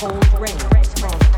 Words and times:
cold 0.00 0.40
rain 0.40 1.37